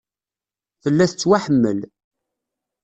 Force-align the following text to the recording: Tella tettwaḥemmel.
Tella 0.81 1.05
tettwaḥemmel. 1.11 1.79